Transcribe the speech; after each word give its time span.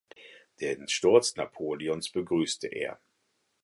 Den 0.61 0.87
Sturz 0.87 1.35
Napoleons 1.35 2.09
begrüßte 2.11 2.65
er. 2.67 2.99